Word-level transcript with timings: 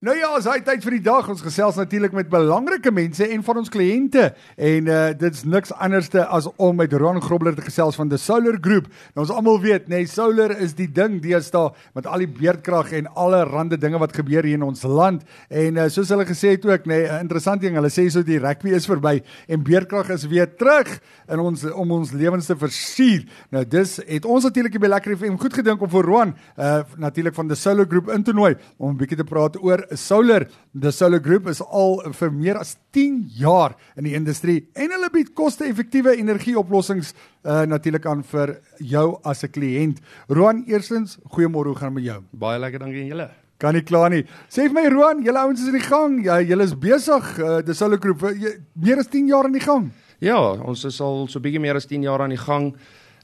Nou 0.00 0.14
ja, 0.16 0.30
is 0.38 0.46
hy 0.48 0.62
tyd 0.64 0.80
vir 0.80 0.94
die 0.96 1.02
dag. 1.04 1.26
Ons 1.28 1.42
gesels 1.44 1.76
natuurlik 1.76 2.14
met 2.16 2.30
belangrike 2.32 2.88
mense 2.88 3.26
en 3.34 3.42
van 3.44 3.58
ons 3.60 3.68
kliënte. 3.68 4.30
En 4.56 4.86
uh 4.88 5.00
dit's 5.20 5.42
niks 5.44 5.74
anderste 5.76 6.22
as 6.24 6.46
om 6.56 6.78
met 6.80 6.94
Ron 6.96 7.18
Grobler 7.20 7.52
te 7.52 7.66
gesels 7.66 7.98
van 8.00 8.08
the 8.08 8.16
Solar 8.16 8.56
Group. 8.64 8.88
Nou 9.12 9.26
ons 9.26 9.32
almal 9.34 9.60
weet, 9.60 9.90
nee, 9.92 10.06
solar 10.08 10.54
is 10.56 10.72
die 10.78 10.86
ding 10.88 11.18
deesdae 11.20 11.74
met 11.92 12.08
al 12.08 12.24
die 12.24 12.30
beerdkrag 12.32 12.94
en 12.96 13.10
alle 13.12 13.42
rande 13.44 13.76
dinge 13.76 14.00
wat 14.00 14.16
gebeur 14.16 14.48
hier 14.48 14.56
in 14.56 14.64
ons 14.64 14.86
land. 14.88 15.26
En 15.52 15.82
uh 15.84 15.90
soos 15.92 16.14
hulle 16.16 16.24
gesê 16.24 16.54
het 16.54 16.64
ook, 16.64 16.88
nee, 16.88 17.04
'n 17.04 17.20
interessante 17.26 17.68
ding, 17.68 17.76
hulle 17.76 17.92
sê 17.92 18.08
so 18.08 18.24
die 18.24 18.40
rugby 18.40 18.72
is 18.72 18.88
verby 18.88 19.20
en 19.52 19.62
beerdkrag 19.62 20.14
is 20.16 20.24
weer 20.24 20.48
terug 20.48 20.96
in 21.28 21.44
ons 21.44 21.66
om 21.76 21.92
ons 21.92 22.12
lewens 22.12 22.46
te 22.46 22.56
versuur. 22.56 23.28
Nou 23.50 23.66
dis 23.68 24.00
het 24.06 24.24
ons 24.24 24.48
natuurlik 24.48 24.80
by 24.80 24.88
Lekker 24.96 25.16
FM 25.18 25.36
goed 25.36 25.52
gedink 25.52 25.82
om 25.82 25.92
vir 25.92 26.04
Ron 26.08 26.34
uh 26.56 26.80
natuurlik 26.96 27.34
van 27.34 27.48
the 27.48 27.54
Solar 27.54 27.84
Group 27.84 28.08
in 28.08 28.24
te 28.24 28.32
nooi 28.32 28.56
om 28.78 28.94
'n 28.94 28.96
bietjie 28.96 29.20
te 29.20 29.28
praat 29.28 29.60
oor 29.60 29.89
Solar. 29.96 30.46
The 30.72 30.92
Solar 30.92 31.20
Group 31.20 31.48
is 31.48 31.60
al 31.60 31.98
vir 32.14 32.30
meer 32.30 32.58
as 32.60 32.76
10 32.94 33.24
jaar 33.38 33.74
in 33.96 34.04
die 34.04 34.14
industrie 34.14 34.68
en 34.74 34.92
hulle 34.94 35.10
bied 35.10 35.32
koste-effektiewe 35.34 36.14
energieoplossings 36.20 37.12
uh, 37.42 37.64
natuurlik 37.66 38.06
aan 38.06 38.22
vir 38.22 38.56
jou 38.78 39.18
as 39.24 39.44
'n 39.44 39.50
kliënt. 39.50 39.98
Roan, 40.28 40.64
eerstens, 40.66 41.18
goeiemôre, 41.34 41.72
hoe 41.72 41.76
gaan 41.76 41.94
dit 41.94 42.02
met 42.02 42.12
jou? 42.12 42.22
Baie 42.32 42.58
lekker, 42.58 42.78
dankie 42.78 43.02
en 43.02 43.08
julle. 43.08 43.30
Kan 43.58 43.74
nie 43.74 43.82
kla 43.82 44.08
nie. 44.08 44.24
Sê 44.48 44.68
vir 44.68 44.72
my 44.72 44.88
Roan, 44.88 45.24
julle 45.24 45.38
ouens 45.38 45.60
is 45.60 45.66
in 45.66 45.78
die 45.78 45.88
gang. 45.88 46.24
Ja, 46.24 46.40
julle 46.40 46.64
is 46.64 46.74
besig, 46.74 47.38
uh, 47.38 47.60
The 47.60 47.74
Solar 47.74 47.98
Group, 47.98 48.22
uh, 48.22 48.56
meer 48.74 48.98
as 48.98 49.08
10 49.08 49.26
jaar 49.28 49.44
in 49.46 49.52
die 49.52 49.60
gang. 49.60 49.90
Ja, 50.20 50.38
ons 50.52 50.84
is 50.84 51.00
al 51.00 51.26
so 51.28 51.40
bietjie 51.40 51.60
meer 51.60 51.76
as 51.76 51.86
10 51.86 52.02
jaar 52.02 52.20
aan 52.20 52.30
die 52.30 52.40
gang. 52.40 52.74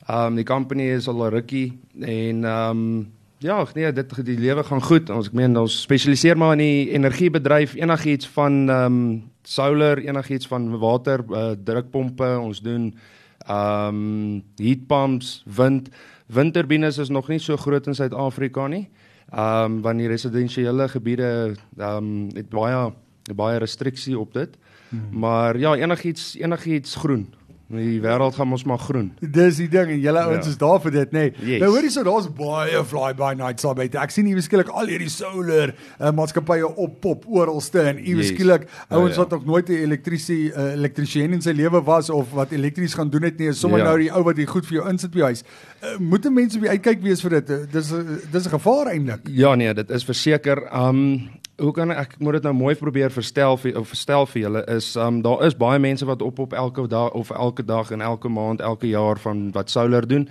Um 0.09 0.37
die 0.39 0.45
company 0.47 0.87
is 0.95 1.09
al 1.09 1.25
'n 1.25 1.33
rukkie 1.35 1.79
en 2.01 2.45
um 2.45 3.13
Ja, 3.39 3.67
nee, 3.75 3.93
dit 3.93 4.15
die 4.25 4.39
lewe 4.39 4.65
gaan 4.65 4.83
goed. 4.83 5.11
Ons 5.13 5.29
ek 5.29 5.35
meen 5.37 5.57
ons 5.61 5.75
spesialiseer 5.85 6.39
maar 6.41 6.55
in 6.57 6.63
die 6.65 6.93
energiebedryf, 6.97 7.75
enigiets 7.77 8.29
van 8.33 8.65
ehm 8.71 9.01
um, 9.01 9.25
solar, 9.47 10.01
enigiets 10.03 10.49
van 10.51 10.65
water, 10.83 11.23
uh, 11.31 11.53
drukpompe, 11.65 12.27
ons 12.41 12.61
doen 12.65 12.89
ehm 13.47 14.01
um, 14.01 14.43
heat 14.57 14.87
pumps, 14.89 15.43
wind. 15.45 15.93
Windturbines 16.27 16.99
is 16.99 17.13
nog 17.13 17.29
nie 17.29 17.39
so 17.39 17.57
groot 17.57 17.87
in 17.87 17.95
Suid-Afrika 17.95 18.67
nie. 18.67 18.89
Ehm 19.31 19.77
um, 19.77 19.81
want 19.83 19.99
die 19.99 20.09
residensiële 20.09 20.89
gebiede 20.89 21.55
ehm 21.77 21.97
um, 21.97 22.29
het 22.35 22.49
baie 22.49 22.93
baie 23.35 23.59
restriksie 23.59 24.19
op 24.19 24.33
dit. 24.33 24.57
Hmm. 24.89 25.19
Maar 25.19 25.59
ja, 25.59 25.75
enigiets 25.77 26.37
enigiets 26.37 26.95
groen. 26.95 27.35
Die 27.67 27.97
wêreld 27.99 28.37
gaan 28.39 28.53
ons 28.55 28.63
maar 28.63 28.79
groen. 28.79 29.09
Dis 29.19 29.57
die 29.59 29.67
ding 29.71 29.89
en 29.91 29.99
julle 29.99 30.21
ouens 30.23 30.47
ja. 30.47 30.53
is 30.53 30.59
daar 30.61 30.79
vir 30.85 30.93
dit, 30.95 31.15
nê. 31.17 31.23
Nee. 31.27 31.55
Yes. 31.57 31.63
Nou 31.65 31.71
hoorie 31.75 31.91
so 31.91 32.05
daar's 32.07 32.29
baie 32.39 32.83
fly 32.87 33.09
by 33.19 33.33
night 33.35 33.63
so 33.63 33.75
by. 33.75 33.89
Ek 33.91 34.13
sien 34.15 34.29
ieweskielik 34.31 34.71
al 34.71 34.93
hierdie 34.93 35.11
solar 35.11 35.73
uh, 35.75 36.13
maatskappye 36.15 36.69
op 36.69 37.01
pop 37.03 37.25
oralste 37.27 37.83
en 37.91 37.99
ieweskielik 37.99 38.69
yes. 38.69 38.77
ouens 38.87 39.17
oh, 39.17 39.17
ja. 39.17 39.25
wat 39.25 39.35
nog 39.35 39.49
nooit 39.51 39.73
'n 39.75 39.81
elektrisie 39.89 40.53
uh, 40.53 40.69
elektriesien 40.77 41.35
in 41.35 41.43
sy 41.43 41.57
lewe 41.59 41.83
was 41.83 42.11
of 42.11 42.31
wat 42.39 42.55
elektries 42.55 42.95
gaan 42.95 43.11
doen 43.11 43.27
het 43.27 43.39
nie, 43.39 43.49
is 43.51 43.59
sommer 43.59 43.83
ja. 43.83 43.89
nou 43.91 43.99
die 43.99 44.13
ou 44.15 44.23
wat 44.23 44.39
hier 44.39 44.49
goed 44.49 44.67
vir 44.67 44.79
jou 44.79 44.87
insit 44.89 45.11
by 45.11 45.27
huis. 45.33 45.43
Uh, 45.83 45.99
moet 45.99 46.31
mense 46.31 46.61
by 46.63 46.69
uitkyk 46.79 47.03
wees 47.03 47.25
vir 47.27 47.41
dit. 47.41 47.51
Dis 47.73 47.91
dis 48.31 48.47
'n 48.47 48.55
gevaar 48.55 48.95
eintlik. 48.95 49.27
Ja 49.27 49.55
nee, 49.55 49.75
dit 49.75 49.91
is 49.91 50.05
verseker. 50.05 50.71
Um 50.71 51.35
hoe 51.57 51.73
kan 51.73 51.91
ek, 51.91 51.99
ek 51.99 52.19
moet 52.21 52.37
dit 52.39 52.47
nou 52.49 52.55
mooi 52.57 52.75
probeer 52.77 53.13
verstel 53.13 53.57
vir 53.61 53.79
of 53.81 53.89
verstel 53.89 54.27
vir 54.29 54.43
julle 54.43 54.63
is 54.77 54.91
um 55.01 55.23
daar 55.25 55.45
is 55.47 55.57
baie 55.57 55.81
mense 55.81 56.05
wat 56.05 56.23
op 56.23 56.39
op 56.45 56.53
elke 56.53 56.87
dag 56.89 57.17
of 57.17 57.31
elke 57.31 57.65
dag 57.65 57.91
en 57.91 58.05
elke 58.05 58.29
maand, 58.29 58.61
elke 58.61 58.89
jaar 58.89 59.19
van 59.19 59.51
wat 59.53 59.71
solar 59.71 60.07
doen. 60.07 60.29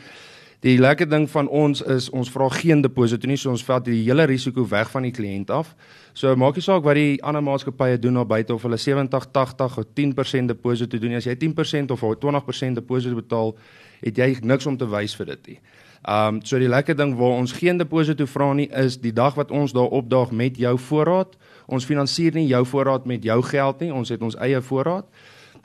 Die 0.64 0.78
lekker 0.80 1.10
ding 1.10 1.28
van 1.30 1.48
ons 1.48 1.82
is 1.82 2.08
ons 2.10 2.30
vra 2.32 2.48
geen 2.50 2.82
deposito 2.82 3.28
nie, 3.28 3.38
so 3.38 3.52
ons 3.52 3.64
vat 3.66 3.84
die 3.86 4.04
hele 4.06 4.26
risiko 4.30 4.64
weg 4.70 4.90
van 4.92 5.06
die 5.06 5.14
kliënt 5.14 5.52
af. 5.54 5.74
So 6.16 6.32
maak 6.40 6.56
nie 6.56 6.64
saak 6.64 6.86
wat 6.86 6.96
die 6.96 7.18
ander 7.24 7.44
maatskappye 7.44 8.00
doen 8.00 8.22
daar 8.22 8.30
buite 8.30 8.56
of 8.56 8.64
hulle 8.64 8.80
70, 8.80 9.28
80 9.36 9.78
of 9.78 9.90
10% 10.00 10.54
deposito 10.54 11.00
doen. 11.02 11.18
As 11.20 11.28
jy 11.28 11.36
10% 11.42 11.92
of 11.92 12.06
20% 12.24 12.80
deposito 12.80 13.20
betaal, 13.20 13.56
het 14.02 14.18
jy 14.18 14.30
niks 14.42 14.66
om 14.66 14.78
te 14.78 14.88
wys 14.90 15.16
vir 15.20 15.34
dit 15.34 15.52
nie. 15.52 15.60
Um 16.06 16.40
so 16.46 16.60
die 16.62 16.70
lekker 16.70 16.96
ding 16.98 17.16
waar 17.18 17.40
ons 17.40 17.56
geen 17.58 17.80
deposito 17.82 18.28
vra 18.30 18.52
nie 18.54 18.68
is 18.78 19.00
die 19.02 19.14
dag 19.14 19.34
wat 19.36 19.52
ons 19.52 19.74
daar 19.74 19.90
opdaag 19.90 20.32
met 20.32 20.58
jou 20.62 20.76
voorraad. 20.78 21.34
Ons 21.66 21.88
finansier 21.90 22.36
nie 22.38 22.46
jou 22.48 22.62
voorraad 22.66 23.08
met 23.10 23.24
jou 23.26 23.40
geld 23.44 23.82
nie, 23.82 23.94
ons 23.94 24.10
het 24.14 24.22
ons 24.22 24.38
eie 24.38 24.62
voorraad. 24.62 25.10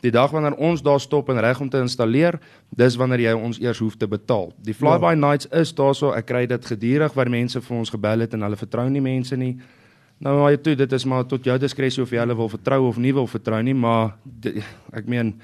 Die 0.01 0.13
dag 0.13 0.33
wanneer 0.33 0.57
ons 0.57 0.83
daar 0.83 1.01
stop 1.01 1.29
en 1.29 1.41
reg 1.41 1.61
om 1.61 1.69
te 1.69 1.81
installeer, 1.83 2.39
dis 2.77 2.97
wanneer 2.97 3.21
jy 3.21 3.35
ons 3.37 3.61
eers 3.61 3.83
hoef 3.83 3.99
te 4.01 4.09
betaal. 4.09 4.49
Die 4.65 4.75
flyby 4.75 5.13
ja. 5.13 5.21
nights 5.21 5.51
is 5.53 5.75
daarso, 5.77 6.15
ek 6.17 6.27
kry 6.31 6.47
dit 6.49 6.71
gedurig 6.73 7.15
waar 7.17 7.31
mense 7.31 7.61
vir 7.61 7.77
ons 7.77 7.93
gebel 7.93 8.25
het 8.25 8.35
en 8.35 8.47
hulle 8.49 8.59
vertrou 8.61 8.89
nie 8.89 9.05
mense 9.05 9.37
nie. 9.37 9.55
Nou 10.21 10.37
maar 10.37 10.53
jy 10.53 10.61
toe, 10.65 10.75
dit 10.77 10.93
is 10.93 11.07
maar 11.09 11.25
tot 11.29 11.45
jou 11.45 11.57
diskresie 11.61 12.03
of 12.05 12.11
jy 12.13 12.21
hulle 12.21 12.37
wil 12.37 12.51
vertrou 12.53 12.83
of 12.89 13.01
nie 13.01 13.13
wil 13.17 13.29
vertrou 13.29 13.61
nie, 13.65 13.77
maar 13.77 14.15
die, 14.25 14.61
ek 14.97 15.09
meen 15.09 15.35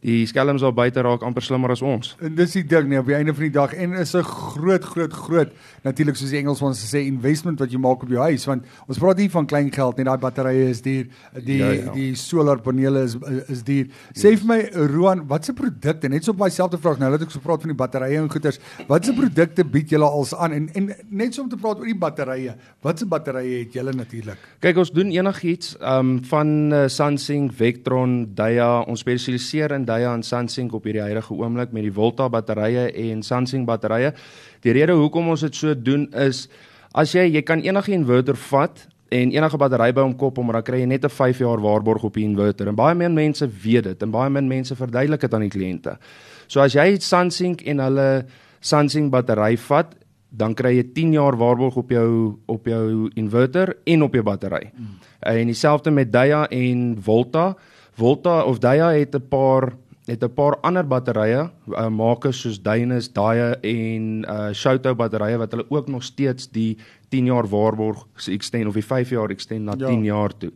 die 0.00 0.24
skelms 0.28 0.62
daar 0.64 0.72
buite 0.72 1.02
raak 1.04 1.24
amper 1.26 1.44
slimmer 1.44 1.74
as 1.74 1.82
ons. 1.84 2.14
En 2.24 2.32
dis 2.36 2.54
die 2.56 2.64
ding 2.64 2.88
nee 2.88 3.00
op 3.00 3.08
die 3.10 3.16
einde 3.18 3.34
van 3.36 3.44
die 3.44 3.52
dag 3.52 3.74
en 3.76 3.92
is 4.00 4.14
'n 4.16 4.24
groot 4.24 4.84
groot 4.84 5.12
groot 5.12 5.50
natuurlik 5.84 6.16
soos 6.16 6.30
die 6.30 6.38
Engelsman 6.38 6.72
sê 6.72 7.04
investment 7.04 7.60
wat 7.60 7.70
jy 7.70 7.78
maak 7.78 8.02
op 8.02 8.08
jou 8.08 8.20
huis 8.20 8.46
want 8.46 8.64
ons 8.88 8.98
praat 8.98 9.18
nie 9.18 9.28
van 9.28 9.46
klein 9.46 9.70
geld 9.70 9.96
nie 9.98 10.04
daai 10.04 10.18
batterye 10.18 10.70
is 10.70 10.80
duur 10.80 11.06
die 11.44 11.58
ja, 11.58 11.70
ja. 11.70 11.92
die 11.92 12.14
solarpanele 12.14 13.04
is 13.04 13.16
is 13.48 13.62
duur. 13.62 13.86
Sê 14.14 14.36
vir 14.36 14.46
my 14.46 14.60
Roan 14.88 15.26
watse 15.28 15.52
produkte 15.52 16.08
net 16.08 16.24
so 16.24 16.32
op 16.32 16.38
myselfde 16.38 16.78
vraag 16.78 16.98
nou 16.98 17.10
dat 17.10 17.22
ek 17.22 17.30
so 17.30 17.40
praat 17.40 17.60
van 17.60 17.68
die 17.68 17.76
batterye 17.76 18.16
en 18.16 18.30
goeders 18.30 18.58
watse 18.88 19.12
produkte 19.12 19.64
bied 19.64 19.90
julle 19.90 20.08
als 20.08 20.34
aan 20.34 20.52
en 20.52 20.68
en 20.74 20.90
net 21.10 21.34
so 21.34 21.42
om 21.42 21.50
te 21.50 21.56
praat 21.56 21.78
oor 21.78 21.86
die 21.86 21.98
batterye 22.06 22.56
watse 22.82 23.06
batterye 23.06 23.64
het 23.64 23.74
julle 23.74 23.92
natuurlik. 23.92 24.38
Kyk 24.60 24.76
ons 24.76 24.90
doen 24.90 25.12
enigiets 25.12 25.76
um 25.80 26.24
van 26.24 26.72
uh, 26.72 26.88
Samsung, 26.88 27.50
Vectron, 27.52 28.34
Daya 28.34 28.80
ons 28.88 29.00
spesialiseer 29.00 29.72
in 29.76 29.84
Daya 29.90 30.14
en 30.14 30.22
Samsung 30.26 30.70
op 30.76 30.86
hierdie 30.86 31.02
huidige 31.02 31.34
oomblik 31.34 31.74
met 31.74 31.88
die 31.88 31.94
Volta 31.94 32.28
batterye 32.30 32.86
en 33.10 33.24
Samsung 33.26 33.66
batterye. 33.68 34.14
Die 34.62 34.74
rede 34.76 34.94
hoekom 34.98 35.32
ons 35.34 35.42
dit 35.46 35.56
so 35.56 35.74
doen 35.74 36.06
is 36.14 36.46
as 36.94 37.14
jy 37.14 37.26
jy 37.30 37.42
kan 37.46 37.62
enige 37.66 37.92
inverter 37.94 38.38
vat 38.50 38.86
en 39.10 39.32
enige 39.34 39.58
battery 39.58 39.90
by 39.94 40.04
hom 40.06 40.14
kop 40.18 40.38
om 40.38 40.52
dan 40.54 40.62
kry 40.62 40.82
jy 40.82 40.86
net 40.86 41.04
'n 41.04 41.10
5 41.10 41.38
jaar 41.38 41.60
waarborg 41.60 42.04
op 42.04 42.14
die 42.14 42.24
inverter. 42.24 42.68
En 42.68 42.74
baie 42.74 42.94
min 42.94 43.14
mense 43.14 43.46
weet 43.46 43.84
dit 43.84 44.02
en 44.02 44.10
baie 44.10 44.30
min 44.30 44.48
mense 44.48 44.74
verduidelik 44.74 45.20
dit 45.20 45.34
aan 45.34 45.48
die 45.48 45.50
kliënte. 45.50 45.98
So 46.46 46.60
as 46.60 46.74
jy 46.74 46.98
Samsung 46.98 47.60
en 47.66 47.78
hulle 47.78 48.26
Samsung 48.60 49.10
battery 49.10 49.56
vat, 49.56 49.94
dan 50.30 50.54
kry 50.54 50.76
jy 50.76 50.84
10 50.94 51.12
jaar 51.12 51.36
waarborg 51.36 51.76
op 51.76 51.90
jou 51.90 52.38
op 52.46 52.66
jou 52.66 53.10
inverter 53.14 53.76
en 53.84 54.02
op 54.02 54.14
jou 54.14 54.22
battery. 54.22 54.70
Mm. 54.74 54.86
En 55.20 55.46
dieselfde 55.46 55.90
met 55.90 56.12
Daya 56.12 56.46
en 56.48 56.96
Volta. 57.00 57.56
Volta 58.00 58.44
of 58.44 58.58
Daya 58.58 58.88
het 58.96 59.14
'n 59.14 59.28
paar 59.28 59.76
het 60.04 60.22
'n 60.24 60.34
paar 60.34 60.56
ander 60.60 60.86
batterye, 60.86 61.50
uh, 61.68 61.88
makers 61.88 62.40
soos 62.40 62.62
Dynus, 62.62 63.12
Daya 63.12 63.54
en 63.60 64.24
uh 64.28 64.52
Shoto 64.52 64.94
batterye 64.94 65.36
wat 65.36 65.52
hulle 65.52 65.66
ook 65.68 65.88
nog 65.88 66.02
steeds 66.02 66.48
die 66.50 66.78
10 67.08 67.24
jaar 67.24 67.48
waarborg 67.48 68.06
extend 68.26 68.66
of 68.66 68.74
die 68.74 68.84
5 68.84 69.10
jaar 69.10 69.30
extend 69.30 69.64
na 69.64 69.74
ja. 69.78 69.86
10 69.86 70.04
jaar 70.04 70.36
toe. 70.38 70.52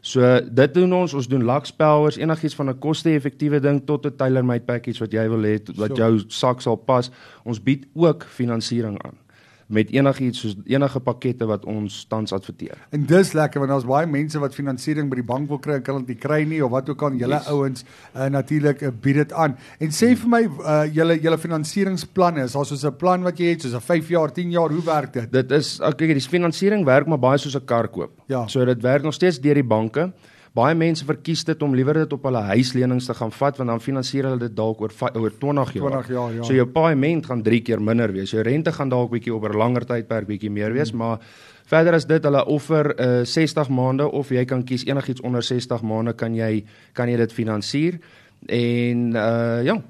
So 0.00 0.40
dit 0.50 0.74
doen 0.74 0.92
ons, 0.94 1.14
ons 1.14 1.28
doen 1.28 1.44
lux 1.44 1.72
powers, 1.72 2.16
enigiets 2.16 2.54
van 2.54 2.68
'n 2.68 2.78
koste-effektiewe 2.78 3.60
ding 3.60 3.82
tot 3.84 4.06
'n 4.06 4.16
tailor-made 4.16 4.64
package 4.64 4.98
wat 4.98 5.12
jy 5.12 5.28
wil 5.28 5.42
hê 5.42 5.58
wat 5.76 5.96
jou 5.96 6.22
sak 6.26 6.60
sal 6.60 6.76
pas. 6.76 7.10
Ons 7.44 7.62
bied 7.62 7.86
ook 7.94 8.24
finansiering 8.24 9.02
aan 9.02 9.23
met 9.66 9.90
enigiets 9.90 10.40
soos 10.40 10.56
enige 10.64 11.00
pakkette 11.00 11.46
wat 11.46 11.64
ons 11.64 12.04
tans 12.08 12.32
adverteer. 12.32 12.78
En 12.90 13.06
dis 13.06 13.32
lekker 13.32 13.62
want 13.62 13.72
daar's 13.72 13.86
baie 13.88 14.06
mense 14.06 14.38
wat 14.38 14.54
finansiering 14.54 15.08
by 15.10 15.20
die 15.20 15.26
bank 15.26 15.48
wil 15.48 15.58
kry 15.58 15.78
en 15.78 15.82
kan 15.86 16.04
dit 16.04 16.20
kry 16.20 16.42
nie 16.48 16.60
of 16.64 16.70
wat 16.70 16.88
ook 16.88 17.02
al 17.02 17.18
julle 17.20 17.38
yes. 17.38 17.48
ouens 17.48 17.84
uh, 17.84 18.26
natuurlik 18.32 18.82
uh, 18.82 18.92
bied 19.00 19.22
dit 19.22 19.32
aan. 19.32 19.56
En 19.78 19.94
sê 19.94 20.12
vir 20.16 20.30
my 20.30 20.42
uh, 20.44 20.82
julle 20.92 21.18
julle 21.20 21.38
finansieringsplanne, 21.38 22.44
is 22.44 22.52
daar 22.52 22.66
soos 22.66 22.84
'n 22.84 22.96
plan 22.96 23.22
wat 23.22 23.38
jy 23.38 23.54
het 23.54 23.62
soos 23.62 23.74
'n 23.74 23.80
5 23.80 24.08
jaar, 24.08 24.32
10 24.32 24.50
jaar, 24.50 24.70
hoe 24.70 24.84
werk 24.84 25.12
dit? 25.12 25.32
Dit 25.32 25.50
is 25.50 25.78
kyk 25.78 26.14
die 26.14 26.20
finansiering 26.20 26.84
werk 26.84 27.06
maar 27.06 27.18
baie 27.18 27.38
soos 27.38 27.56
'n 27.56 27.64
kar 27.64 27.88
koop. 27.88 28.12
Ja. 28.26 28.46
So 28.48 28.64
dit 28.64 28.82
werk 28.82 29.02
nog 29.02 29.14
steeds 29.14 29.40
deur 29.40 29.54
die 29.54 29.64
banke. 29.64 30.12
Baie 30.54 30.74
mense 30.78 31.02
verkies 31.02 31.40
dit 31.42 31.62
om 31.66 31.72
liewer 31.74 31.96
dit 32.04 32.12
op 32.14 32.28
hulle 32.28 32.40
huislenings 32.52 33.08
te 33.08 33.14
gaan 33.18 33.32
vat 33.34 33.56
want 33.58 33.72
dan 33.72 33.80
finansier 33.82 34.28
hulle 34.28 34.38
dit 34.38 34.52
dalk 34.54 34.84
oor 34.84 34.92
oor 35.18 35.32
20 35.40 35.72
jaar. 35.74 35.96
20 36.04 36.10
jaar 36.14 36.36
ja. 36.36 36.44
So 36.46 36.54
jou 36.54 36.66
paaiement 36.70 37.26
gaan 37.26 37.42
3 37.42 37.60
keer 37.66 37.82
minder 37.82 38.12
wees. 38.14 38.30
Jou 38.30 38.44
rente 38.46 38.70
gaan 38.72 38.92
dalk 38.92 39.10
bietjie 39.10 39.34
oor 39.34 39.50
'n 39.50 39.58
langer 39.58 39.86
tydperk 39.86 40.28
bietjie 40.28 40.50
meer 40.50 40.72
wees, 40.72 40.90
hmm. 40.90 40.98
maar 40.98 41.18
verder 41.66 41.94
as 41.94 42.06
dit 42.06 42.22
hulle 42.22 42.44
offer 42.46 42.94
uh, 43.00 43.24
60 43.24 43.68
maande 43.68 44.06
of 44.06 44.30
jy 44.30 44.44
kan 44.44 44.62
kies 44.62 44.86
enigiets 44.86 45.20
onder 45.20 45.42
60 45.42 45.82
maande 45.82 46.14
kan 46.14 46.34
jy 46.34 46.64
kan 46.92 47.08
jy 47.08 47.16
dit 47.16 47.32
finansier. 47.32 47.98
En 48.46 49.10
uh 49.16 49.64
ja, 49.64 49.80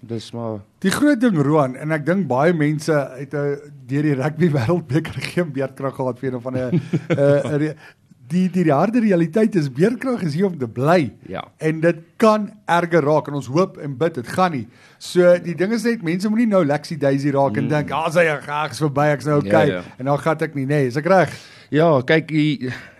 dis 0.00 0.32
maar 0.32 0.60
die 0.80 0.90
groot 0.90 1.20
ding 1.20 1.36
Roan 1.36 1.76
en 1.76 1.92
ek 1.92 2.04
dink 2.04 2.26
baie 2.28 2.52
mense 2.52 2.92
het 2.92 3.32
'n 3.32 3.56
deur 3.86 4.02
die 4.02 4.14
rugby 4.20 4.50
wêreldbeker 4.52 5.16
geen 5.32 5.52
beerdkrag 5.52 5.94
gehad 5.94 6.18
vir 6.18 6.34
een 6.34 6.40
van 6.40 6.56
'n 6.56 6.80
die 8.30 8.46
die 8.50 8.64
die 8.66 8.74
harde 8.74 9.02
realiteit 9.02 9.56
is 9.58 9.68
beerkrag 9.72 10.22
is 10.26 10.36
hier 10.38 10.48
om 10.48 10.58
te 10.58 10.68
bly. 10.68 11.12
Ja. 11.28 11.44
En 11.58 11.80
dit 11.82 12.02
kan 12.20 12.48
erger 12.70 13.04
raak 13.04 13.30
en 13.30 13.38
ons 13.40 13.48
hoop 13.50 13.78
en 13.82 13.96
bid 13.98 14.20
dit 14.20 14.28
gaan 14.36 14.54
nie. 14.54 14.66
So 14.98 15.34
die 15.42 15.56
ding 15.58 15.74
is 15.76 15.86
net 15.88 16.04
mense 16.06 16.30
moenie 16.30 16.48
nou 16.50 16.62
Lexi 16.66 16.98
Daisy 17.00 17.32
raak 17.34 17.56
mm. 17.56 17.62
en 17.62 17.72
dink, 17.74 17.90
"Ag, 17.90 18.06
ah, 18.06 18.12
sy 18.14 18.26
regs 18.46 18.82
verby, 18.82 19.08
ek's 19.16 19.26
nou 19.26 19.40
okay." 19.40 19.66
Ja, 19.66 19.80
ja. 19.80 19.82
En 19.98 20.12
dan 20.12 20.18
gaan 20.18 20.46
ek 20.46 20.54
nie, 20.54 20.66
nê, 20.66 20.84
nee, 20.84 20.86
is 20.92 20.96
ek 20.96 21.10
reg? 21.10 21.34
Ja, 21.70 21.88
kyk, 22.02 22.32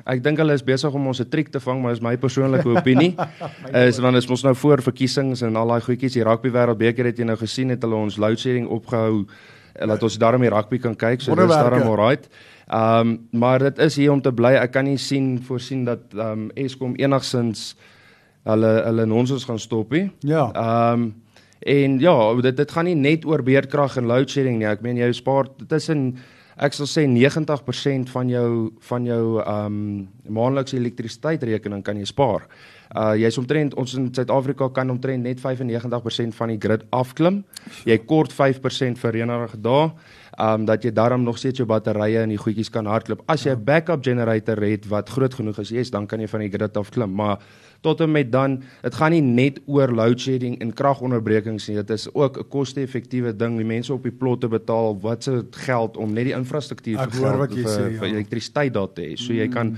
ek 0.06 0.22
dink 0.22 0.38
hulle 0.38 0.54
is 0.54 0.62
besig 0.62 0.94
om 0.94 1.06
ons 1.06 1.20
'n 1.20 1.28
triek 1.28 1.50
te 1.50 1.60
vang, 1.60 1.82
maar 1.82 1.92
is 1.92 2.02
my 2.02 2.16
persoonlike 2.16 2.66
opinie. 2.66 3.14
is 3.88 3.98
want 3.98 4.16
is 4.16 4.28
mos 4.28 4.42
nou 4.42 4.54
voor 4.54 4.82
verkiesings 4.82 5.42
en 5.42 5.56
al 5.56 5.68
daai 5.68 5.80
goedjies, 5.80 6.12
die 6.12 6.24
rugby 6.24 6.50
wêreldbeker 6.50 7.04
het 7.04 7.18
jy 7.18 7.24
nou 7.24 7.36
gesien 7.36 7.68
het 7.70 7.82
hulle 7.82 7.94
ons 7.96 8.16
load 8.16 8.38
shedding 8.38 8.68
opgehou 8.68 9.26
laat 9.78 10.02
ons 10.02 10.18
daarmee 10.18 10.50
rugby 10.50 10.78
kan 10.78 10.96
kyk, 10.96 11.22
so 11.22 11.34
dis 11.34 11.50
daarom 11.50 11.86
alright. 11.88 12.28
Ehm 12.70 13.08
um, 13.08 13.28
maar 13.30 13.58
dit 13.58 13.78
is 13.78 13.96
hier 13.96 14.12
om 14.12 14.20
te 14.22 14.32
bly. 14.32 14.52
Ek 14.54 14.70
kan 14.70 14.86
nie 14.86 14.98
sien 14.98 15.40
voorsien 15.42 15.84
dat 15.84 16.12
ehm 16.14 16.44
um, 16.46 16.50
Eskom 16.54 16.94
enigsins 16.94 17.74
hulle 18.46 18.70
hulle 18.84 19.06
nonsens 19.10 19.44
gaan 19.44 19.58
stop 19.58 19.90
nie. 19.90 20.10
Ja. 20.20 20.50
Ehm 20.54 21.02
um, 21.02 21.08
en 21.60 21.98
ja, 22.00 22.14
dit 22.40 22.56
dit 22.56 22.70
gaan 22.72 22.86
nie 22.88 22.94
net 22.94 23.24
oor 23.26 23.42
beerdkrag 23.42 23.96
en 23.96 24.06
load 24.06 24.30
shedding 24.30 24.58
nie. 24.58 24.68
Ek 24.70 24.84
meen 24.86 24.96
jy 24.96 25.10
spaar 25.12 25.50
tussen 25.68 26.14
ek 26.60 26.76
sal 26.76 26.86
sê 26.86 27.04
90% 27.08 28.12
van 28.14 28.30
jou 28.30 28.70
van 28.86 29.06
jou 29.08 29.24
ehm 29.42 29.66
um, 29.66 30.08
maandelikse 30.28 30.78
elektrisiteitsrekening 30.78 31.82
kan 31.82 31.98
jy 31.98 32.06
spaar. 32.06 32.46
Uh 32.90 33.14
jy's 33.14 33.38
omtrent 33.38 33.74
ons 33.78 33.94
in 33.94 34.08
Suid-Afrika 34.14 34.68
kan 34.74 34.90
omtrent 34.90 35.22
net 35.22 35.38
95% 35.38 36.34
van 36.34 36.48
die 36.48 36.58
grid 36.58 36.82
afklim. 36.90 37.44
Jy 37.86 37.98
kort 38.02 38.34
5% 38.34 38.98
vir 38.98 39.12
reënerige 39.14 39.60
dae. 39.62 39.92
Um 40.40 40.64
dat 40.66 40.82
jy 40.84 40.90
daarom 40.90 41.22
nog 41.22 41.38
steeds 41.38 41.58
jou 41.58 41.68
batterye 41.68 42.22
en 42.24 42.34
die 42.34 42.40
goedjies 42.40 42.70
kan 42.70 42.86
hardloop. 42.86 43.22
As 43.28 43.44
jy 43.44 43.54
'n 43.54 43.64
backup 43.64 44.02
generator 44.02 44.60
het 44.62 44.88
wat 44.88 45.08
groot 45.08 45.34
genoeg 45.34 45.58
is, 45.58 45.70
yes, 45.70 45.90
dan 45.90 46.06
kan 46.06 46.20
jy 46.20 46.26
van 46.26 46.40
die 46.40 46.50
grid 46.50 46.76
afklim, 46.76 47.14
maar 47.14 47.38
tot 47.80 48.00
en 48.00 48.10
met 48.12 48.32
dan 48.32 48.62
dit 48.82 48.94
gaan 48.94 49.14
nie 49.14 49.22
net 49.22 49.60
oor 49.66 49.92
load 49.92 50.20
shedding 50.20 50.58
en 50.60 50.72
kragonderbrekings 50.76 51.68
nie 51.68 51.76
dit 51.80 51.90
is 51.90 52.08
ook 52.12 52.38
'n 52.38 52.48
koste-effektiewe 52.48 53.36
ding 53.36 53.56
die 53.56 53.64
mense 53.64 53.92
op 53.92 54.02
die 54.02 54.12
plotte 54.12 54.48
betaal 54.48 54.98
wat 55.00 55.22
se 55.22 55.44
geld 55.50 55.96
om 55.96 56.12
net 56.12 56.24
die 56.24 56.36
infrastruktuur 56.36 56.98
vir, 56.98 57.10
geld, 57.10 57.54
vir, 57.54 57.64
sê, 57.64 57.92
ja. 57.92 57.98
vir 57.98 58.08
elektrisiteit 58.08 58.72
daar 58.74 58.92
te 58.92 59.02
hê 59.02 59.16
so 59.16 59.32
jy 59.32 59.48
kan 59.48 59.76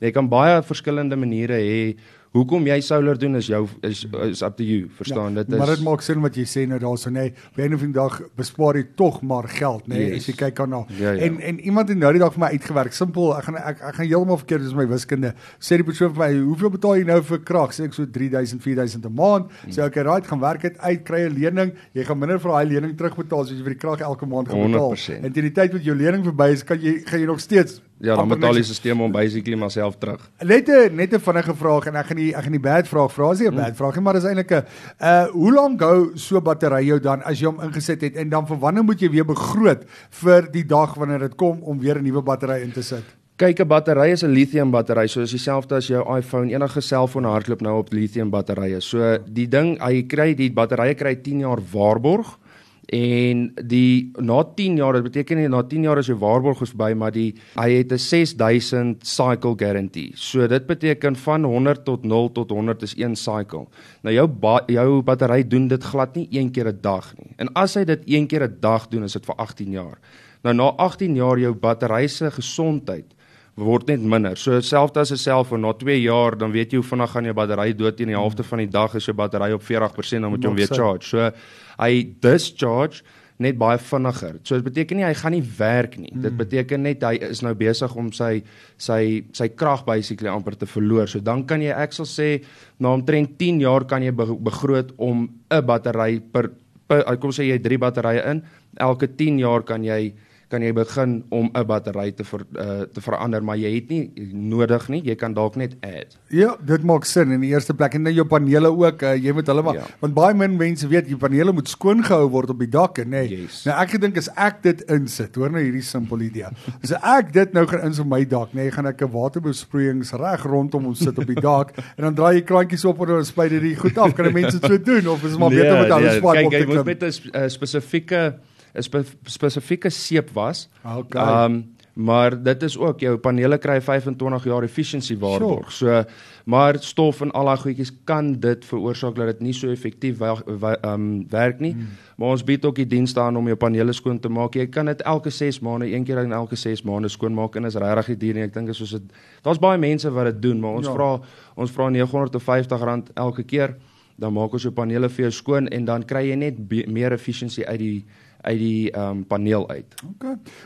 jy 0.00 0.10
kan 0.10 0.28
baie 0.28 0.62
verskillende 0.62 1.16
maniere 1.16 1.54
hê 1.54 1.96
Hoekom 2.34 2.66
jy 2.66 2.80
solar 2.84 3.18
doen 3.18 3.36
is 3.36 3.46
jou 3.46 3.62
is 3.86 4.04
is 4.26 4.42
up 4.42 4.56
to 4.56 4.64
you, 4.64 4.88
verstaan? 4.98 5.34
Ja, 5.34 5.42
dit 5.42 5.52
is 5.52 5.58
Maar 5.58 5.72
dit 5.74 5.84
maak 5.86 6.02
sin 6.02 6.20
wat 6.20 6.36
jy 6.36 6.44
sê 6.44 6.66
nou 6.68 6.78
daarso 6.82 7.10
nê. 7.10 7.30
Nee, 7.30 7.32
by 7.56 7.62
'n 7.62 7.74
of 7.74 7.82
ander 7.82 7.92
dag 7.92 8.20
bespaar 8.36 8.76
jy 8.76 8.84
tog 8.96 9.22
maar 9.22 9.48
geld, 9.48 9.86
nê, 9.88 9.94
nee, 9.94 10.10
yes. 10.10 10.16
as 10.16 10.26
jy 10.26 10.34
kyk 10.36 10.60
aan 10.60 10.70
na. 10.70 10.84
Ja, 10.88 11.12
ja. 11.12 11.22
En 11.22 11.40
en 11.40 11.60
iemand 11.60 11.88
het 11.88 11.98
nou 11.98 12.12
die 12.12 12.20
dag 12.20 12.32
vir 12.32 12.40
my 12.40 12.50
uitgewerk. 12.52 12.92
Simpel, 12.92 13.36
ek 13.36 13.44
gaan 13.44 13.56
ek, 13.56 13.80
ek 13.80 13.94
gaan 13.94 14.06
heeltemal 14.06 14.36
verkeerd 14.38 14.62
is 14.62 14.74
my 14.74 14.86
wiskunde. 14.86 15.34
Sê 15.58 15.76
die 15.76 15.84
persoon 15.84 16.14
vir 16.14 16.28
my, 16.28 16.38
"Hoeveel 16.40 16.70
betaal 16.70 16.96
jy 16.96 17.04
nou 17.04 17.22
vir 17.22 17.38
krag?" 17.38 17.72
Sê 17.72 17.84
ek 17.84 17.94
so 17.94 18.04
3000, 18.06 18.62
4000 18.62 19.04
'n 19.04 19.14
maand. 19.14 19.50
Hmm. 19.62 19.70
Sê 19.70 19.84
ek, 19.84 19.96
"Right, 19.96 20.26
gaan 20.26 20.40
werk 20.40 20.62
dit 20.62 20.78
uit, 20.78 21.04
kry 21.04 21.26
'n 21.26 21.34
lening. 21.34 21.72
Jy 21.94 22.04
gaan 22.04 22.18
minder 22.18 22.38
vir 22.38 22.50
daai 22.50 22.66
lening 22.66 22.96
terugbetaal 22.96 23.40
as 23.40 23.50
jy 23.50 23.62
vir 23.62 23.74
die 23.74 23.80
krag 23.80 24.00
elke 24.00 24.26
maand 24.26 24.48
gaan 24.48 24.70
betaal." 24.70 24.92
100%. 24.92 25.24
En 25.24 25.32
teen 25.32 25.44
die 25.44 25.52
tyd 25.52 25.72
wat 25.72 25.84
jou 25.84 25.96
lening 25.96 26.24
verby 26.24 26.52
is, 26.52 26.62
kan 26.62 26.78
jy 26.78 27.02
gaan 27.04 27.20
jy 27.20 27.26
nog 27.26 27.40
steeds 27.40 27.80
Ja, 27.98 28.14
dan 28.14 28.28
betaal 28.28 28.58
die 28.58 28.64
stelsel 28.66 29.00
om 29.00 29.12
basically 29.12 29.56
myself 29.56 29.96
terug. 29.96 30.20
Net 30.44 30.68
'n 30.68 30.96
net 30.96 31.14
'n 31.14 31.20
vinnige 31.20 31.54
vraag 31.54 31.86
en 31.86 31.96
ek 31.96 32.06
gaan 32.06 32.16
die 32.16 32.34
ek 32.36 32.42
gaan 32.42 32.52
die 32.52 32.60
bad 32.60 32.88
vraag 32.88 33.12
vra. 33.12 33.32
Is 33.32 33.38
nie 33.38 33.48
'n 33.48 33.52
hmm. 33.52 33.62
bad 33.62 33.76
vraag 33.76 33.94
nie, 33.94 34.02
maar 34.02 34.16
is 34.16 34.24
eintlik 34.24 34.50
'n 34.50 34.64
uh 35.00 35.26
hoe 35.32 35.52
lank 35.52 35.80
hou 35.80 36.10
so 36.14 36.40
battery 36.40 36.84
jou 36.86 37.00
dan 37.00 37.22
as 37.22 37.40
jy 37.40 37.46
hom 37.46 37.60
ingesit 37.60 38.00
het 38.00 38.16
en 38.16 38.28
dan 38.28 38.46
vir 38.46 38.58
wanneer 38.58 38.84
moet 38.84 39.00
jy 39.00 39.10
weer 39.10 39.24
begroot 39.24 39.84
vir 40.10 40.48
die 40.52 40.64
dag 40.64 40.94
wanneer 40.94 41.18
dit 41.18 41.34
kom 41.34 41.62
om 41.62 41.78
weer 41.78 41.96
'n 41.98 42.02
nuwe 42.02 42.22
battery 42.22 42.62
in 42.62 42.72
te 42.72 42.82
sit? 42.82 43.04
Kyk, 43.36 43.60
'n 43.60 43.68
battery 43.68 44.10
is 44.10 44.22
'n 44.24 44.32
lithium 44.32 44.70
battery, 44.70 45.06
so 45.06 45.20
is 45.20 45.30
dieselfde 45.30 45.76
as 45.76 45.86
jou 45.86 46.16
iPhone. 46.18 46.52
Enige 46.52 46.80
selfoon 46.80 47.24
hardloop 47.24 47.60
nou 47.60 47.78
op 47.78 47.92
lithium 47.92 48.30
batterye. 48.30 48.80
So 48.80 49.18
die 49.26 49.48
ding, 49.48 49.78
hy 49.80 50.02
kry 50.02 50.34
die 50.34 50.50
batterye 50.50 50.94
kry 50.94 51.14
10 51.14 51.40
jaar 51.40 51.60
waarborg 51.72 52.38
en 52.86 53.48
die 53.66 54.12
na 54.22 54.42
10 54.54 54.76
jaar 54.78 54.92
dit 54.98 55.06
beteken 55.08 55.40
nie 55.40 55.48
na 55.50 55.62
10 55.66 55.86
jaar 55.88 55.98
as 55.98 56.06
jou 56.06 56.18
waarborg 56.20 56.60
is 56.62 56.70
verby 56.70 56.92
maar 56.94 57.10
die 57.14 57.34
hy 57.56 57.70
het 57.82 57.92
'n 57.92 57.98
6000 57.98 59.06
cycle 59.06 59.54
guarantee. 59.56 60.12
So 60.14 60.46
dit 60.46 60.66
beteken 60.66 61.16
van 61.16 61.44
100 61.44 61.84
tot 61.84 62.04
0 62.04 62.32
tot 62.32 62.50
100 62.50 62.82
is 62.82 62.94
een 62.96 63.16
cycle. 63.16 63.66
Nou 64.02 64.14
jou 64.14 64.26
ba 64.26 64.62
jou 64.66 65.02
battery 65.02 65.42
doen 65.48 65.68
dit 65.68 65.82
glad 65.82 66.14
nie 66.14 66.28
een 66.30 66.50
keer 66.50 66.68
'n 66.68 66.78
dag 66.80 67.14
nie. 67.18 67.34
En 67.36 67.52
as 67.54 67.74
hy 67.74 67.84
dit 67.84 68.02
een 68.06 68.26
keer 68.26 68.42
'n 68.44 68.56
dag 68.60 68.88
doen 68.88 69.02
is 69.02 69.12
dit 69.12 69.26
vir 69.26 69.34
18 69.34 69.70
jaar. 69.70 69.98
Nou 70.42 70.54
na 70.54 70.72
18 70.76 71.14
jaar 71.14 71.38
jou 71.38 71.54
battery 71.54 72.06
se 72.06 72.30
gesondheid 72.30 73.15
word 73.56 73.88
net 73.88 74.02
minder. 74.04 74.36
So 74.36 74.60
selfs 74.60 74.96
as 74.96 75.12
'n 75.12 75.16
selfoon 75.16 75.60
na 75.60 75.72
2 75.72 76.02
jaar 76.02 76.36
dan 76.36 76.52
weet 76.52 76.72
jy 76.72 76.76
hoe 76.76 76.90
vinnig 76.90 77.10
gaan 77.10 77.24
jou 77.24 77.34
battery 77.34 77.72
dood 77.72 77.96
teen 77.96 78.08
die 78.08 78.16
helfte 78.16 78.44
van 78.44 78.58
die 78.58 78.70
dag 78.70 78.94
as 78.94 79.06
jou 79.06 79.14
battery 79.14 79.52
op 79.52 79.62
40% 79.62 80.20
dan 80.20 80.30
moet 80.30 80.42
jy 80.42 80.48
hom 80.48 80.56
weer 80.56 80.68
charge. 80.68 81.04
So 81.04 81.30
hy 81.78 82.14
discharge 82.20 83.02
net 83.38 83.58
baie 83.58 83.78
vinniger. 83.78 84.38
So 84.44 84.56
dit 84.56 84.64
beteken 84.64 84.96
nie 84.96 85.04
hy 85.04 85.14
gaan 85.14 85.32
nie 85.32 85.44
werk 85.58 85.96
nie. 85.98 86.12
Mm. 86.12 86.22
Dit 86.22 86.36
beteken 86.36 86.82
net 86.82 87.02
hy 87.02 87.14
is 87.20 87.42
nou 87.42 87.54
besig 87.54 87.96
om 87.96 88.12
sy 88.12 88.42
sy 88.78 89.24
sy 89.32 89.48
krag 89.48 89.84
basically 89.84 90.28
amper 90.28 90.56
te 90.56 90.66
verloor. 90.66 91.08
So 91.08 91.20
dan 91.20 91.44
kan 91.46 91.60
jy 91.60 91.72
ek 91.72 91.92
sal 91.92 92.06
sê 92.06 92.44
na 92.78 92.92
omtrent 92.96 93.38
10 93.38 93.60
jaar 93.60 93.84
kan 93.84 94.02
jy 94.02 94.12
begroot 94.12 94.92
om 94.96 95.28
'n 95.50 95.66
battery 95.66 96.20
per, 96.20 96.50
per 96.86 97.04
kom 97.16 97.30
sê 97.30 97.48
jy 97.48 97.58
3 97.58 97.78
batterye 97.78 98.24
in. 98.30 98.42
Elke 98.76 99.08
10 99.08 99.38
jaar 99.38 99.62
kan 99.62 99.82
jy 99.84 100.14
kan 100.48 100.62
jy 100.62 100.70
begin 100.72 101.24
om 101.34 101.50
'n 101.50 101.66
battery 101.66 102.12
te 102.12 102.24
ver, 102.24 102.40
uh, 102.54 102.82
te 102.86 103.00
verander, 103.00 103.42
maar 103.42 103.56
jy 103.58 103.74
het 103.74 103.88
nie 103.88 104.10
nodig 104.32 104.88
nie, 104.88 105.02
jy 105.02 105.14
kan 105.14 105.34
dalk 105.34 105.56
net 105.56 105.74
add. 105.82 106.16
Ja, 106.30 106.56
dit 106.62 106.82
maak 106.82 107.04
sin 107.04 107.32
in 107.32 107.40
die 107.40 107.50
eerste 107.50 107.74
plek 107.74 107.94
en 107.94 108.04
dan 108.04 108.14
jou 108.14 108.24
panele 108.24 108.70
ook, 108.70 109.02
uh, 109.02 109.14
jy 109.16 109.32
moet 109.32 109.46
hulle 109.46 109.62
maar 109.62 109.74
ja. 109.74 109.86
want 110.00 110.14
baie 110.14 110.34
min 110.34 110.56
mense 110.56 110.86
weet 110.86 111.06
die 111.06 111.16
panele 111.16 111.52
moet 111.52 111.68
skoon 111.68 112.04
gehou 112.04 112.30
word 112.30 112.50
op 112.50 112.58
die 112.58 112.70
dak 112.70 112.98
en 112.98 113.10
nê. 113.10 113.26
Nee. 113.26 113.42
Yes. 113.42 113.64
Nou 113.66 113.76
ek 113.82 113.90
gedink 113.90 114.16
as 114.16 114.28
ek 114.36 114.62
dit 114.62 114.82
insit, 114.88 115.34
hoor 115.34 115.50
nou 115.50 115.62
hierdie 115.62 115.82
simpel 115.82 116.20
idee. 116.20 116.46
As 116.82 116.92
ek 116.92 117.32
dit 117.32 117.52
nou 117.52 117.66
gaan 117.66 117.88
insit 117.88 118.04
op 118.04 118.10
my 118.10 118.24
dak, 118.24 118.52
nê, 118.54 118.62
nee, 118.62 118.70
gaan 118.70 118.86
ek 118.86 119.02
'n 119.02 119.10
waterbesproeiings 119.10 120.12
reg 120.12 120.44
rondom 120.46 120.86
ons 120.86 120.98
sit 120.98 121.18
op 121.18 121.26
die 121.26 121.40
dak 121.40 121.74
en 121.96 122.04
dan 122.04 122.14
draai 122.14 122.36
jy 122.38 122.42
krantjies 122.42 122.84
op 122.84 123.00
en 123.00 123.06
dan 123.06 123.24
spuit 123.24 123.50
dit 123.50 123.78
goed 123.78 123.98
af. 123.98 124.14
Kan 124.14 124.32
mense 124.32 124.60
dit 124.60 124.70
so 124.70 124.78
doen 124.78 125.08
of 125.08 125.24
is 125.24 125.30
dit 125.30 125.38
maar 125.38 125.50
nee, 125.50 125.58
beter 125.58 125.80
met 125.80 125.90
alles 125.90 126.10
nee, 126.10 126.18
spuit 126.18 126.44
op 126.44 126.50
die 126.50 126.58
klim? 126.58 126.68
Kyk, 126.68 126.70
jy 126.70 126.76
moet 126.76 126.86
met 126.86 127.42
'n 127.42 127.50
spesifieke 127.50 128.38
'n 128.76 128.82
spe 128.82 129.04
spesifieke 129.24 129.90
seep 129.90 130.30
was. 130.30 130.68
Okay. 130.84 131.44
Um 131.44 131.74
maar 131.96 132.42
dit 132.42 132.62
is 132.62 132.74
ook 132.76 133.00
jou 133.00 133.14
panele 133.16 133.56
kry 133.58 133.80
25 133.80 134.44
jaar 134.44 134.62
efficiency 134.62 135.14
waarborg. 135.18 135.72
Sure. 135.72 136.02
So 136.02 136.10
maar 136.44 136.76
stof 136.78 137.20
en 137.20 137.30
al 137.32 137.48
daai 137.48 137.58
goedjies 137.58 137.90
kan 138.04 138.34
dit 138.40 138.64
veroorsaak 138.64 139.14
dat 139.16 139.26
dit 139.26 139.40
nie 139.40 139.54
so 139.56 139.70
effektief 139.72 140.20
um 140.20 141.24
werk 141.30 141.58
nie. 141.60 141.72
Hmm. 141.72 141.88
Maar 142.16 142.28
ons 142.28 142.44
bied 142.44 142.64
ook 142.64 142.76
die 142.76 142.86
dienste 142.86 143.20
aan 143.20 143.36
om 143.36 143.46
jou 143.46 143.56
panele 143.56 143.92
skoon 143.92 144.20
te 144.20 144.28
maak. 144.28 144.54
Jy 144.54 144.66
kan 144.66 144.86
dit 144.86 145.02
elke 145.02 145.30
6 145.30 145.60
maande, 145.60 145.88
een 145.92 146.04
keer 146.04 146.18
in 146.22 146.32
elke 146.32 146.56
6 146.56 146.82
maande 146.82 147.08
skoon 147.08 147.34
maak 147.34 147.56
en 147.56 147.64
is 147.64 147.74
regtig 147.74 148.06
die 148.06 148.16
duur 148.16 148.34
nie. 148.34 148.42
Ek 148.42 148.54
dink 148.54 148.68
is 148.68 148.76
soos 148.76 148.90
dit 148.90 149.02
daar's 149.42 149.58
baie 149.58 149.78
mense 149.78 150.10
wat 150.10 150.24
dit 150.24 150.42
doen, 150.42 150.60
maar 150.60 150.78
ons 150.78 150.86
ja. 150.86 150.92
vra 150.92 151.10
ons 151.54 151.70
vra 151.72 151.88
R950 151.90 153.12
elke 153.14 153.42
keer. 153.42 153.76
Dan 154.16 154.32
maak 154.32 154.52
ons 154.52 154.62
jou 154.62 154.72
panele 154.72 155.08
vir 155.08 155.26
jou 155.26 155.32
skoon 155.32 155.68
en 155.68 155.84
dan 155.84 156.04
kry 156.04 156.28
jy 156.28 156.36
net 156.36 156.60
meer 156.88 157.12
efficiency 157.12 157.64
uit 157.64 157.80
die 157.80 158.04
uit 158.46 158.58
die 158.58 158.90
ehm 158.90 159.10
um, 159.10 159.26
paneel 159.26 159.68
uit. 159.68 159.94
OK. 160.06 160.24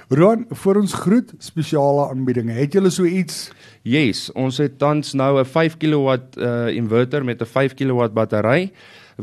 Ron, 0.09 0.47
vir 0.63 0.81
ons 0.81 0.95
groet 1.05 1.35
spesiale 1.39 2.09
aanbiedinge. 2.11 2.53
Het 2.53 2.79
julle 2.79 2.91
so 2.91 3.05
iets? 3.05 3.51
Yes, 3.83 4.29
ons 4.33 4.61
het 4.61 4.79
tans 4.79 5.13
nou 5.13 5.41
'n 5.41 5.45
5 5.45 5.77
kW 5.77 6.09
uh 6.39 6.69
inverter 6.77 7.25
met 7.25 7.41
'n 7.41 7.47
5 7.47 7.75
kW 7.75 8.13
battery 8.13 8.73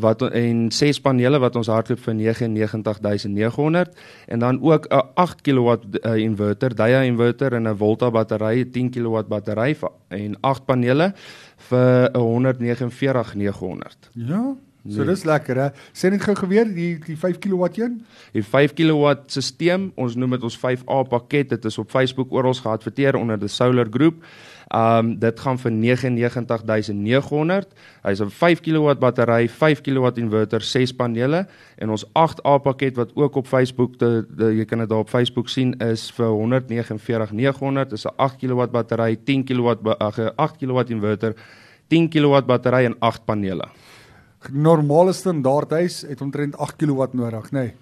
wat 0.01 0.21
en 0.21 0.67
ses 0.71 0.99
panele 1.01 1.39
wat 1.41 1.55
ons 1.55 1.69
hardloop 1.71 1.99
vir 2.05 2.15
99900 2.15 3.97
en 4.27 4.39
dan 4.39 4.61
ook 4.61 4.87
'n 4.89 5.01
8 5.13 5.41
kW 5.41 5.69
inverter, 6.15 6.75
dia 6.75 7.01
inverter 7.01 7.53
en 7.53 7.67
'n 7.67 7.77
Volta 7.77 8.11
battery, 8.11 8.65
10 8.65 8.89
kW 8.89 9.27
battery 9.27 9.77
en 10.07 10.37
8 10.41 10.65
panele 10.65 11.13
vir 11.57 12.09
149900. 12.13 14.09
Ja. 14.13 14.55
So 14.87 15.03
nee. 15.03 15.11
dis 15.11 15.23
lekker 15.27 15.59
hè. 15.59 15.67
Sê 15.95 16.09
net 16.13 16.23
gou 16.23 16.35
geweer 16.37 16.67
die 16.71 16.95
die 17.03 17.17
5 17.19 17.39
kW 17.43 17.67
een. 17.75 17.97
Die 18.35 18.43
5 18.43 18.75
kW 18.77 19.15
stelsel, 19.27 19.89
ons 19.99 20.15
noem 20.15 20.37
dit 20.37 20.45
ons 20.47 20.59
5A 20.61 21.01
pakket. 21.11 21.49
Dit 21.55 21.65
is 21.67 21.77
op 21.81 21.91
Facebook 21.91 22.31
oral 22.31 22.55
geadverteer 22.55 23.17
onder 23.19 23.39
die 23.39 23.51
Solar 23.51 23.89
Group. 23.91 24.23
Um 24.75 25.13
dit 25.19 25.39
gaan 25.39 25.59
vir 25.59 25.71
99900. 25.71 27.67
Hy's 28.03 28.21
'n 28.21 28.29
5 28.29 28.61
kW 28.61 28.99
battery, 28.99 29.47
5 29.47 29.81
kW 29.81 30.17
inverter, 30.17 30.61
6 30.61 30.93
panele 30.93 31.47
en 31.77 31.89
ons 31.89 32.05
8A 32.13 32.57
pakket 32.63 32.95
wat 32.95 33.15
ook 33.15 33.35
op 33.35 33.47
Facebook 33.47 33.97
te, 33.97 34.25
te 34.37 34.55
jy 34.55 34.65
kan 34.65 34.79
dit 34.79 34.89
daar 34.89 34.99
op 34.99 35.09
Facebook 35.09 35.49
sien 35.49 35.73
is 35.79 36.11
vir 36.11 36.31
149900. 36.31 37.89
Dis 37.89 38.05
'n 38.05 38.13
8 38.15 38.37
kW 38.37 38.71
battery, 38.71 39.17
10 39.23 39.43
kW 39.43 39.67
8 40.35 40.57
kW 40.57 40.79
inverter, 40.89 41.33
10 41.87 42.09
kW 42.09 42.45
battery 42.45 42.85
en 42.85 42.95
8 42.99 43.25
panele 43.25 43.67
normale 44.51 45.13
standaard 45.13 45.71
huis 45.71 46.01
het 46.07 46.21
omtrent 46.21 46.57
8 46.57 46.75
kW 46.75 47.03
nodig, 47.11 47.51
nê? 47.51 47.59
Nee. 47.59 47.75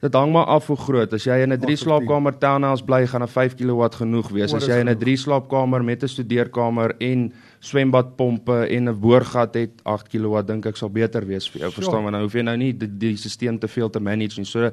Dit 0.00 0.14
hang 0.14 0.32
maar 0.32 0.44
af 0.44 0.66
hoe 0.66 0.76
groot. 0.76 1.12
As 1.12 1.24
jy 1.24 1.40
in 1.42 1.52
'n 1.52 1.60
3 1.60 1.76
slaapkamer 1.76 2.38
townhouse 2.38 2.84
bly, 2.84 3.06
gaan 3.06 3.22
'n 3.22 3.28
5 3.28 3.54
kW 3.54 3.94
genoeg 3.94 4.28
wees. 4.28 4.54
As 4.54 4.66
jy 4.66 4.80
in 4.80 4.88
'n 4.88 4.98
3 4.98 5.16
slaapkamer 5.16 5.84
met 5.84 6.02
'n 6.02 6.08
studeerkamer 6.08 6.94
en 6.98 7.32
swembadpompe 7.60 8.68
en 8.68 8.88
'n 8.88 9.00
boorgat 9.00 9.54
het, 9.54 9.70
8 9.82 10.08
kW 10.08 10.46
dink 10.46 10.66
ek 10.66 10.76
sal 10.76 10.90
beter 10.90 11.26
wees 11.26 11.50
vir 11.50 11.60
jou. 11.60 11.70
Verstaan, 11.72 12.02
want 12.02 12.12
nou 12.12 12.22
hoef 12.22 12.34
jy 12.34 12.42
nou 12.42 12.56
nie 12.56 12.72
die, 12.76 12.88
die 12.98 13.16
stelsel 13.16 13.58
te 13.58 13.68
veel 13.68 13.90
te 13.90 14.00
manage 14.00 14.38
nie. 14.38 14.44
So 14.44 14.70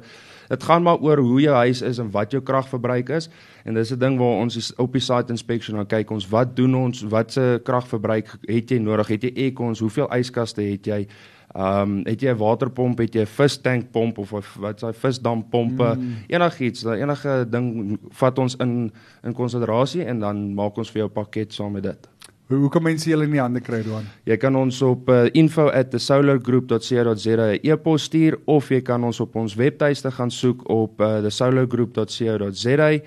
dit 0.48 0.62
gaan 0.62 0.82
maar 0.82 0.98
oor 0.98 1.18
hoe 1.18 1.40
jou 1.40 1.54
huis 1.54 1.82
is 1.82 1.98
en 1.98 2.10
wat 2.10 2.30
jou 2.30 2.42
kragverbruik 2.42 3.08
is. 3.08 3.28
En 3.64 3.74
dis 3.74 3.90
'n 3.90 3.98
ding 3.98 4.18
waar 4.18 4.40
ons 4.42 4.72
op 4.76 4.92
die 4.92 5.00
site 5.00 5.30
inspection 5.30 5.76
gaan 5.76 5.86
kyk 5.86 6.10
ons 6.10 6.28
wat 6.28 6.56
doen 6.56 6.74
ons, 6.74 7.02
wat 7.02 7.32
se 7.32 7.60
kragverbruik 7.64 8.36
het 8.46 8.70
jy 8.70 8.78
nodig? 8.78 9.08
Het 9.08 9.22
jy 9.22 9.32
aircons? 9.36 9.80
Hoeveel 9.80 10.08
yskaste 10.12 10.62
het 10.62 10.86
jy? 10.86 11.06
Ehm 11.54 11.80
um, 11.80 12.00
het 12.02 12.20
jy 12.20 12.32
'n 12.32 12.36
waterpomp, 12.36 12.98
het 12.98 13.14
jy 13.14 13.22
'n 13.22 13.26
vistankpomp 13.26 14.18
of 14.18 14.30
wat 14.58 14.78
s'daai 14.78 14.92
visdampompe, 14.92 15.94
mm. 15.94 16.12
enigiets, 16.26 16.84
enige 16.84 17.46
ding 17.50 17.98
vat 18.10 18.38
ons 18.38 18.56
in 18.56 18.92
in 19.22 19.32
konsiderasie 19.32 20.04
en 20.04 20.18
dan 20.18 20.54
maak 20.54 20.76
ons 20.76 20.90
vir 20.90 20.98
jou 20.98 21.08
pakket 21.08 21.52
saam 21.52 21.72
met 21.72 21.82
dit. 21.82 22.08
Hoe 22.44 22.58
hoe 22.58 22.68
kan 22.68 22.82
mense 22.82 23.08
julle 23.08 23.24
in 23.24 23.30
die 23.30 23.40
hande 23.40 23.60
kry, 23.60 23.82
Roan? 23.86 24.04
Jy 24.28 24.36
kan 24.36 24.56
ons 24.56 24.82
op 24.82 25.08
uh, 25.08 25.24
info@thesolargroup.co.za 25.32 27.58
e-pos 27.62 28.02
stuur 28.02 28.38
of 28.44 28.68
jy 28.68 28.80
kan 28.84 29.04
ons 29.04 29.20
op 29.20 29.36
ons 29.36 29.54
webtuiste 29.54 30.10
gaan 30.10 30.30
soek 30.30 30.68
op 30.68 31.00
uh, 31.00 31.18
thesolargroup.co.za 31.24 33.00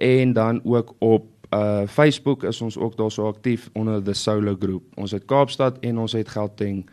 en 0.00 0.32
dan 0.32 0.60
ook 0.64 0.94
op 0.98 1.29
uh 1.50 1.82
Facebook 1.86 2.42
is 2.42 2.60
ons 2.60 2.78
ook 2.78 2.96
daarso 2.96 3.26
aktief 3.26 3.68
onder 3.72 4.02
the 4.02 4.12
Solo 4.12 4.56
Group. 4.58 4.82
Ons 4.94 5.10
het 5.10 5.24
Kaapstad 5.24 5.78
en 5.80 5.98
ons 5.98 6.12
het 6.12 6.28
Gauteng. 6.28 6.84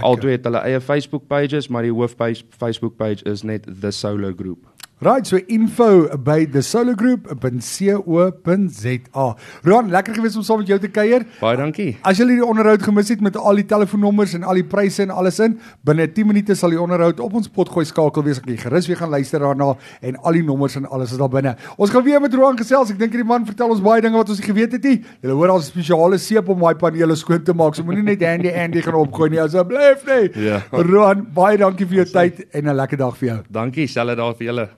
Albei 0.00 0.32
het 0.32 0.44
hulle 0.44 0.62
eie 0.64 0.80
Facebook 0.80 1.26
pages, 1.26 1.68
maar 1.68 1.82
die 1.82 1.92
hoof 1.92 2.14
Facebook 2.58 2.96
page 2.96 3.24
is 3.24 3.42
net 3.42 3.68
the 3.80 3.90
Solo 3.90 4.32
Group. 4.36 4.64
Right, 4.98 5.26
so 5.26 5.36
info 5.36 6.16
by 6.16 6.46
thesologroup.co.za. 6.46 9.36
Ron, 9.62 9.90
lekker 9.92 10.14
gewees 10.16 10.36
om 10.40 10.44
saam 10.46 10.62
met 10.62 10.70
jou 10.72 10.78
te 10.80 10.88
kuier. 10.88 11.26
Baie 11.36 11.58
dankie. 11.60 12.00
As 12.00 12.16
jy 12.16 12.24
hierdie 12.30 12.46
onderhoud 12.46 12.80
gemis 12.80 13.12
het 13.12 13.20
met 13.20 13.36
al 13.36 13.60
die 13.60 13.66
telefoonnommers 13.68 14.32
en 14.38 14.46
al 14.48 14.56
die 14.56 14.64
pryse 14.64 15.04
en 15.04 15.12
alles 15.12 15.36
in, 15.44 15.60
binne 15.84 16.08
10 16.08 16.24
minute 16.30 16.56
sal 16.56 16.72
die 16.72 16.80
onderhoud 16.80 17.20
op 17.20 17.36
ons 17.36 17.44
potgooi 17.52 17.84
skakel 17.84 18.24
wees. 18.24 18.40
Ek 18.40 18.64
gerus 18.64 18.88
weer 18.88 18.96
gaan 19.02 19.12
luister 19.12 19.44
daarna 19.44 19.74
en 20.00 20.16
al 20.16 20.32
die 20.38 20.46
nommers 20.48 20.78
en 20.80 20.88
alles 20.88 21.12
is 21.12 21.20
daar 21.20 21.28
binne. 21.34 21.52
Ons 21.76 21.92
gaan 21.92 22.00
weer 22.08 22.24
met 22.24 22.32
Ron 22.32 22.56
gesels. 22.56 22.88
Ek 22.94 22.98
dink 23.02 23.12
hierdie 23.12 23.28
man 23.28 23.44
vertel 23.44 23.68
ons 23.76 23.84
baie 23.84 24.00
dinge 24.00 24.16
wat 24.16 24.32
ons 24.32 24.40
nie 24.40 24.48
geweet 24.48 24.72
het 24.78 24.88
nie. 24.88 25.04
Jy 25.20 25.36
hoor 25.36 25.52
al 25.58 25.62
spesiale 25.66 26.16
seep 26.24 26.48
om 26.56 26.64
daai 26.64 26.80
panele 26.80 27.18
skoon 27.20 27.44
te 27.44 27.52
maak. 27.52 27.76
So 27.76 27.84
moenie 27.84 28.06
net 28.08 28.24
Andy 28.24 28.48
Andy 28.64 28.80
gaan 28.88 28.96
opgooi 29.02 29.28
nie 29.36 29.44
asseblief 29.44 30.08
nie. 30.08 30.32
Ja. 30.48 30.64
Ron, 30.72 31.28
baie 31.36 31.60
dankie 31.60 31.84
vir 31.84 32.00
jou 32.00 32.08
tyd 32.16 32.48
en 32.48 32.64
'n 32.64 32.76
lekker 32.80 32.96
dag 32.96 33.12
vir 33.20 33.28
jou. 33.28 33.38
Dankie, 33.52 33.86
selfs 33.86 34.16
daar 34.16 34.32
vir 34.32 34.48
julle. 34.48 34.68